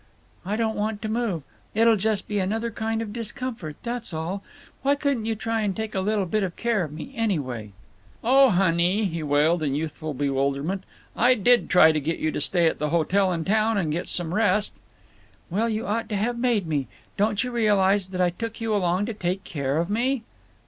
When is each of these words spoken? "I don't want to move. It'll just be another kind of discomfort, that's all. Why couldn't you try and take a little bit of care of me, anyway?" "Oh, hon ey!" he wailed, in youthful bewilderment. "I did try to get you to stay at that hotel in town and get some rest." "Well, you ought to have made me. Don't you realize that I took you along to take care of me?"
"I 0.43 0.55
don't 0.55 0.75
want 0.75 0.99
to 1.03 1.07
move. 1.07 1.43
It'll 1.75 1.95
just 1.95 2.27
be 2.27 2.39
another 2.39 2.71
kind 2.71 3.03
of 3.03 3.13
discomfort, 3.13 3.75
that's 3.83 4.15
all. 4.15 4.41
Why 4.81 4.95
couldn't 4.95 5.25
you 5.27 5.35
try 5.35 5.61
and 5.61 5.75
take 5.75 5.93
a 5.93 5.99
little 6.01 6.25
bit 6.25 6.41
of 6.41 6.55
care 6.55 6.83
of 6.83 6.91
me, 6.91 7.13
anyway?" 7.15 7.73
"Oh, 8.23 8.49
hon 8.49 8.79
ey!" 8.79 9.03
he 9.05 9.21
wailed, 9.21 9.61
in 9.61 9.75
youthful 9.75 10.15
bewilderment. 10.15 10.85
"I 11.15 11.35
did 11.35 11.69
try 11.69 11.91
to 11.91 11.99
get 11.99 12.17
you 12.17 12.31
to 12.31 12.41
stay 12.41 12.65
at 12.65 12.79
that 12.79 12.89
hotel 12.89 13.31
in 13.31 13.45
town 13.45 13.77
and 13.77 13.91
get 13.91 14.07
some 14.07 14.33
rest." 14.33 14.73
"Well, 15.51 15.69
you 15.69 15.85
ought 15.85 16.09
to 16.09 16.15
have 16.17 16.35
made 16.39 16.65
me. 16.65 16.87
Don't 17.15 17.43
you 17.43 17.51
realize 17.51 18.07
that 18.07 18.21
I 18.21 18.31
took 18.31 18.59
you 18.59 18.73
along 18.73 19.05
to 19.05 19.13
take 19.13 19.43
care 19.43 19.77
of 19.77 19.87
me?" 19.87 20.23